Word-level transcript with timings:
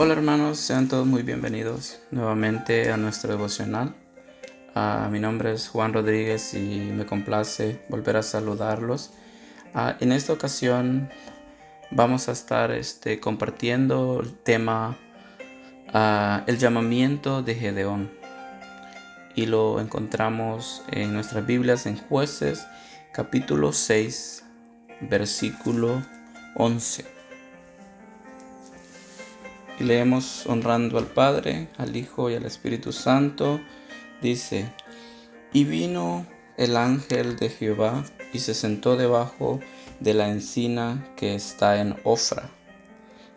Hola 0.00 0.12
hermanos, 0.12 0.58
sean 0.58 0.86
todos 0.86 1.08
muy 1.08 1.24
bienvenidos 1.24 1.98
nuevamente 2.12 2.92
a 2.92 2.96
nuestro 2.96 3.32
devocional. 3.32 3.96
Ah, 4.72 5.08
mi 5.10 5.18
nombre 5.18 5.52
es 5.52 5.66
Juan 5.66 5.92
Rodríguez 5.92 6.54
y 6.54 6.92
me 6.94 7.04
complace 7.04 7.80
volver 7.88 8.16
a 8.16 8.22
saludarlos. 8.22 9.10
Ah, 9.74 9.96
en 9.98 10.12
esta 10.12 10.32
ocasión 10.32 11.10
vamos 11.90 12.28
a 12.28 12.32
estar 12.32 12.70
este, 12.70 13.18
compartiendo 13.18 14.20
el 14.22 14.34
tema 14.34 14.96
ah, 15.92 16.44
El 16.46 16.58
llamamiento 16.58 17.42
de 17.42 17.56
Gedeón. 17.56 18.08
Y 19.34 19.46
lo 19.46 19.80
encontramos 19.80 20.84
en 20.92 21.12
nuestras 21.12 21.44
Biblias 21.44 21.86
en 21.86 21.96
jueces 21.96 22.64
capítulo 23.12 23.72
6 23.72 24.44
versículo 25.00 26.00
11. 26.54 27.17
Y 29.80 29.84
leemos 29.84 30.46
honrando 30.46 30.98
al 30.98 31.06
Padre, 31.06 31.68
al 31.76 31.96
Hijo 31.96 32.30
y 32.30 32.34
al 32.34 32.44
Espíritu 32.44 32.92
Santo. 32.92 33.60
Dice, 34.20 34.72
y 35.52 35.64
vino 35.64 36.26
el 36.56 36.76
ángel 36.76 37.36
de 37.36 37.48
Jehová 37.48 38.04
y 38.32 38.40
se 38.40 38.54
sentó 38.54 38.96
debajo 38.96 39.60
de 40.00 40.14
la 40.14 40.28
encina 40.28 41.08
que 41.16 41.34
está 41.34 41.80
en 41.80 41.96
Ofra, 42.04 42.50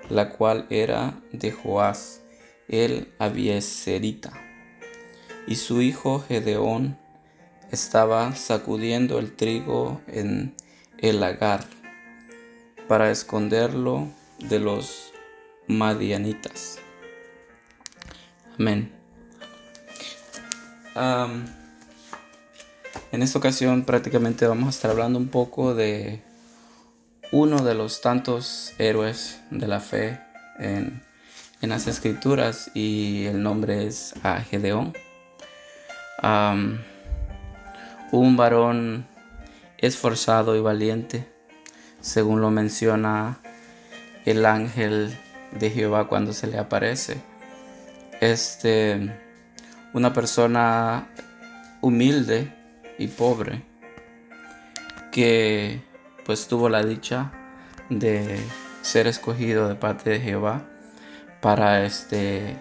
la 0.10 0.30
cual 0.30 0.66
era 0.70 1.20
de 1.32 1.52
Joás, 1.52 2.22
el 2.68 3.14
Abieserita. 3.20 4.34
Y 5.48 5.56
su 5.56 5.82
hijo 5.82 6.24
Gedeón 6.28 6.98
estaba 7.72 8.36
sacudiendo 8.36 9.20
el 9.20 9.36
trigo 9.36 10.02
en 10.08 10.56
el 10.98 11.20
lagar 11.20 11.66
para 12.88 13.10
esconderlo 13.12 14.08
de 14.40 14.60
los 14.60 15.14
madianitas. 15.72 16.80
Amén. 18.60 18.92
en 23.12 23.24
esta 23.24 23.40
ocasión 23.40 23.86
prácticamente 23.86 24.46
vamos 24.46 24.68
a 24.68 24.70
estar 24.72 24.92
hablando 24.92 25.18
un 25.18 25.30
poco 25.30 25.74
de 25.74 26.22
uno 27.32 27.64
de 27.64 27.74
los 27.74 28.02
tantos 28.02 28.74
héroes 28.78 29.40
de 29.50 29.68
la 29.68 29.80
fe 29.80 30.20
en, 30.60 31.02
las 31.62 31.88
escrituras 31.88 32.72
y 32.74 33.26
el 33.26 33.42
nombre 33.42 33.88
es 33.88 34.14
Gedeón. 34.50 34.94
un 38.12 38.36
varón 38.36 39.08
esforzado 39.78 40.56
y 40.56 40.62
valiente, 40.62 41.28
según 42.02 42.42
lo 42.42 42.52
menciona 42.52 43.40
el 44.26 44.46
ángel 44.46 45.18
de 45.52 45.70
Jehová 45.70 46.08
cuando 46.08 46.34
se 46.34 46.48
le 46.48 46.58
aparece. 46.58 47.22
Este, 48.20 49.12
una 49.94 50.14
persona 50.14 51.10
humilde 51.82 52.54
y 52.98 53.08
pobre 53.08 53.64
que 55.12 55.82
pues 56.26 56.48
tuvo 56.48 56.70
la 56.70 56.84
dicha 56.84 57.32
de 57.90 58.40
ser 58.82 59.08
escogido 59.08 59.68
de 59.68 59.76
parte 59.76 60.10
de 60.12 60.20
Jehová 60.22 60.64
para 61.42 61.84
este 61.84 62.56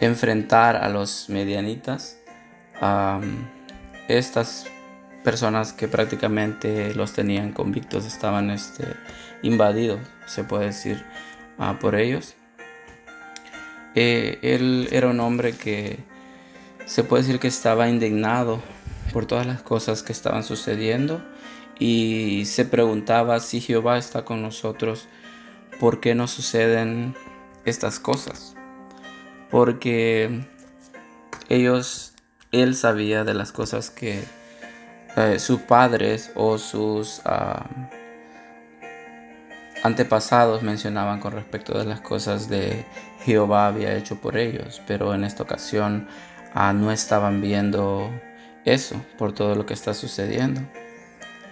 enfrentar 0.00 0.76
a 0.76 0.88
los 0.88 1.28
medianitas 1.28 2.18
estas 4.08 4.66
personas 5.22 5.72
que 5.72 5.86
prácticamente 5.86 6.94
los 6.94 7.12
tenían 7.12 7.52
convictos 7.52 8.06
estaban 8.06 8.50
este 8.50 8.84
invadidos 9.42 10.00
se 10.26 10.44
puede 10.44 10.66
decir 10.66 11.04
por 11.80 11.94
ellos. 11.94 12.34
Eh, 13.94 14.38
él 14.42 14.88
era 14.92 15.08
un 15.08 15.20
hombre 15.20 15.52
que 15.52 15.98
se 16.86 17.04
puede 17.04 17.22
decir 17.22 17.38
que 17.40 17.48
estaba 17.48 17.88
indignado 17.88 18.62
por 19.12 19.26
todas 19.26 19.46
las 19.46 19.62
cosas 19.62 20.02
que 20.02 20.12
estaban 20.12 20.42
sucediendo 20.42 21.22
y 21.78 22.44
se 22.46 22.64
preguntaba 22.64 23.40
si 23.40 23.60
Jehová 23.60 23.98
está 23.98 24.24
con 24.24 24.42
nosotros, 24.42 25.08
¿por 25.78 26.00
qué 26.00 26.14
no 26.14 26.28
suceden 26.28 27.14
estas 27.64 27.98
cosas? 27.98 28.54
Porque 29.50 30.46
ellos, 31.48 32.14
él 32.52 32.76
sabía 32.76 33.24
de 33.24 33.34
las 33.34 33.50
cosas 33.50 33.90
que 33.90 34.22
eh, 35.16 35.38
sus 35.38 35.60
padres 35.60 36.30
o 36.34 36.58
sus... 36.58 37.20
Ah, 37.24 37.66
antepasados 39.82 40.62
mencionaban 40.62 41.20
con 41.20 41.32
respecto 41.32 41.78
de 41.78 41.84
las 41.84 42.00
cosas 42.00 42.48
de 42.48 42.84
Jehová 43.24 43.66
había 43.66 43.94
hecho 43.94 44.16
por 44.16 44.36
ellos, 44.36 44.82
pero 44.86 45.14
en 45.14 45.24
esta 45.24 45.42
ocasión 45.42 46.08
ah, 46.54 46.72
no 46.72 46.90
estaban 46.92 47.40
viendo 47.40 48.10
eso 48.64 48.96
por 49.18 49.32
todo 49.32 49.54
lo 49.54 49.66
que 49.66 49.74
está 49.74 49.94
sucediendo. 49.94 50.60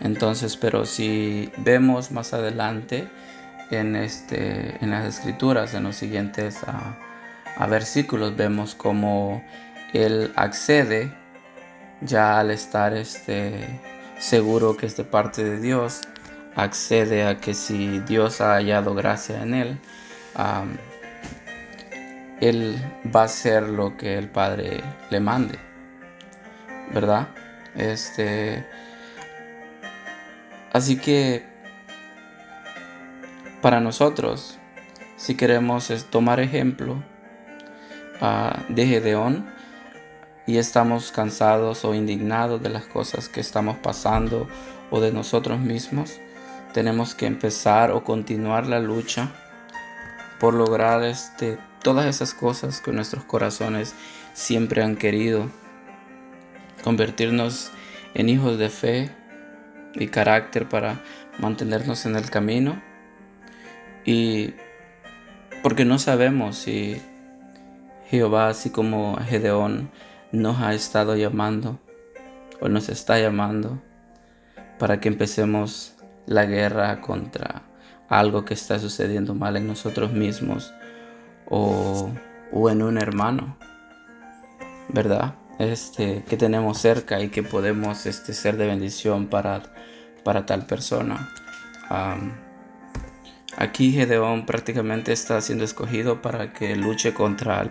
Entonces, 0.00 0.56
pero 0.56 0.84
si 0.84 1.50
vemos 1.58 2.10
más 2.10 2.32
adelante 2.32 3.08
en, 3.70 3.96
este, 3.96 4.76
en 4.82 4.90
las 4.90 5.04
escrituras, 5.04 5.74
en 5.74 5.84
los 5.84 5.96
siguientes 5.96 6.58
ah, 6.66 6.96
a 7.56 7.66
versículos, 7.66 8.36
vemos 8.36 8.74
cómo 8.74 9.42
él 9.92 10.32
accede 10.36 11.12
ya 12.00 12.38
al 12.38 12.50
estar 12.50 12.94
este, 12.94 13.80
seguro 14.18 14.76
que 14.76 14.86
es 14.86 14.96
de 14.96 15.04
parte 15.04 15.42
de 15.42 15.58
Dios 15.60 16.02
accede 16.58 17.24
a 17.24 17.36
que 17.36 17.54
si 17.54 18.00
Dios 18.00 18.41
ha 18.41 18.54
hallado 18.54 18.92
gracia 18.92 19.42
en 19.42 19.54
él, 19.54 19.78
él 22.41 22.76
va 23.14 23.22
a 23.22 23.24
hacer 23.24 23.62
lo 23.62 23.96
que 23.96 24.19
el 24.19 24.28
Padre 24.28 24.82
le 25.08 25.20
mande, 25.20 25.56
¿verdad? 26.92 27.28
Este, 27.76 28.66
así 30.72 30.98
que 30.98 31.46
para 33.62 33.78
nosotros, 33.78 34.58
si 35.16 35.36
queremos 35.36 35.88
tomar 36.10 36.40
ejemplo 36.40 37.04
ah, 38.20 38.64
de 38.69 38.84
Gedeón 38.84 39.48
y 40.44 40.58
estamos 40.58 41.12
cansados 41.12 41.84
o 41.84 41.94
indignados 41.94 42.60
de 42.60 42.70
las 42.70 42.86
cosas 42.86 43.28
que 43.28 43.40
estamos 43.40 43.76
pasando 43.76 44.48
o 44.90 45.00
de 45.00 45.12
nosotros 45.12 45.60
mismos, 45.60 46.20
tenemos 46.72 47.14
que 47.14 47.26
empezar 47.26 47.90
o 47.90 48.04
continuar 48.04 48.66
la 48.66 48.80
lucha 48.80 49.30
por 50.38 50.54
lograr 50.54 51.02
este, 51.02 51.58
todas 51.82 52.06
esas 52.06 52.34
cosas 52.34 52.80
que 52.80 52.92
nuestros 52.92 53.24
corazones 53.24 53.94
siempre 54.34 54.82
han 54.82 54.96
querido. 54.96 55.50
Convertirnos 56.84 57.70
en 58.14 58.28
hijos 58.28 58.58
de 58.58 58.68
fe 58.68 59.10
y 59.94 60.08
carácter 60.08 60.68
para 60.68 61.00
mantenernos 61.38 62.06
en 62.06 62.16
el 62.16 62.30
camino. 62.30 62.80
Y 64.04 64.54
porque 65.62 65.84
no 65.84 65.98
sabemos 65.98 66.56
si 66.56 67.00
Jehová, 68.08 68.48
así 68.48 68.70
como 68.70 69.16
Gedeón, 69.16 69.90
nos 70.32 70.60
ha 70.60 70.74
estado 70.74 71.16
llamando 71.16 71.78
o 72.60 72.68
nos 72.68 72.88
está 72.88 73.18
llamando 73.18 73.80
para 74.78 75.00
que 75.00 75.08
empecemos 75.08 75.97
la 76.28 76.44
guerra 76.44 77.00
contra 77.00 77.62
algo 78.08 78.44
que 78.44 78.54
está 78.54 78.78
sucediendo 78.78 79.34
mal 79.34 79.56
en 79.56 79.66
nosotros 79.66 80.12
mismos 80.12 80.72
o, 81.48 82.10
en 82.70 82.82
un 82.82 82.98
hermano, 82.98 83.56
¿verdad? 84.88 85.34
Este, 85.58 86.22
que 86.28 86.36
tenemos 86.36 86.78
cerca 86.78 87.20
y 87.20 87.28
que 87.30 87.42
podemos 87.42 88.06
este, 88.06 88.32
ser 88.32 88.56
de 88.56 88.66
bendición 88.66 89.26
para, 89.26 89.62
para 90.22 90.46
tal 90.46 90.66
persona. 90.66 91.30
aquí 93.56 93.92
Gedeón 93.92 94.46
prácticamente 94.46 95.12
está 95.12 95.40
siendo 95.40 95.64
escogido 95.64 96.22
para 96.22 96.52
que 96.52 96.76
luche 96.76 97.14
contra 97.14 97.70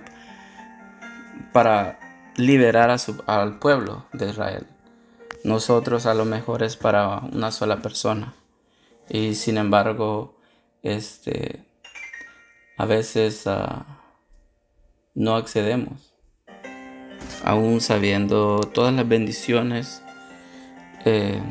para 1.53 2.00
liberar 2.36 2.89
a 2.89 2.98
su, 2.98 3.24
al 3.27 3.60
pueblo 3.60 4.06
de 4.13 4.30
Israel. 4.30 4.68
Nosotros 5.44 6.06
a 6.07 6.13
lo 6.13 6.25
mejor 6.25 6.63
es 6.63 6.75
para 6.75 7.19
una 7.19 7.51
sola 7.51 7.77
persona 7.81 8.33
y 9.09 9.36
sin 9.36 9.57
embargo, 9.57 10.38
este, 10.83 11.65
a 12.77 12.86
veces 12.86 13.48
ah, 13.48 14.01
no 15.15 15.36
accedemos, 15.36 16.13
aún 17.44 17.81
sabiendo 17.81 18.59
todas 18.62 18.94
las 18.94 19.07
bendiciones 19.07 20.04
eh, 21.06 21.42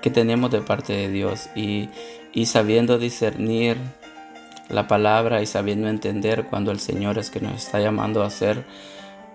que 0.00 0.10
tenemos 0.10 0.50
de 0.50 0.60
parte 0.62 0.94
de 0.94 1.10
Dios 1.10 1.50
y, 1.54 1.88
sabiendo 2.46 2.98
discernir 2.98 3.76
la 4.68 4.88
palabra 4.88 5.42
y 5.42 5.46
sabiendo 5.46 5.88
entender 5.88 6.46
cuando 6.46 6.70
el 6.70 6.80
Señor 6.80 7.18
es 7.18 7.30
que 7.30 7.40
nos 7.40 7.54
está 7.54 7.80
llamando 7.80 8.22
a 8.22 8.26
hacer 8.26 8.64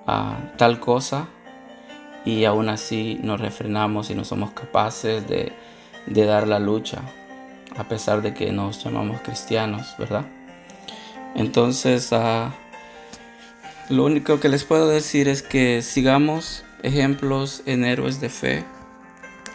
ah, 0.07 0.37
tal 0.57 0.79
cosa 0.79 1.27
y 2.25 2.45
aún 2.45 2.69
así 2.69 3.19
nos 3.21 3.39
refrenamos 3.39 4.09
y 4.09 4.15
no 4.15 4.25
somos 4.25 4.51
capaces 4.51 5.27
de 5.27 5.53
de 6.05 6.25
dar 6.25 6.47
la 6.47 6.59
lucha, 6.59 7.01
a 7.77 7.85
pesar 7.85 8.21
de 8.21 8.33
que 8.33 8.51
nos 8.51 8.83
llamamos 8.83 9.21
cristianos, 9.21 9.95
¿verdad? 9.97 10.25
Entonces, 11.35 12.13
ah, 12.13 12.53
lo 13.89 14.05
único 14.05 14.39
que 14.39 14.49
les 14.49 14.63
puedo 14.63 14.87
decir 14.87 15.27
es 15.27 15.43
que 15.43 15.81
sigamos 15.81 16.63
ejemplos 16.83 17.61
en 17.65 17.83
héroes 17.83 18.21
de 18.21 18.29
fe, 18.29 18.63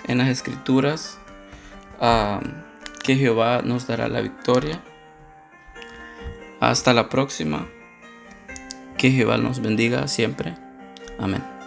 en 0.06 0.18
las 0.18 0.28
escrituras, 0.28 1.18
ah, 2.00 2.40
que 3.02 3.16
Jehová 3.16 3.62
nos 3.64 3.86
dará 3.86 4.08
la 4.08 4.20
victoria. 4.20 4.80
Hasta 6.60 6.92
la 6.92 7.08
próxima. 7.08 7.66
Que 8.98 9.10
Jehová 9.10 9.38
nos 9.38 9.60
bendiga 9.60 10.06
siempre. 10.08 10.54
Amén. 11.18 11.59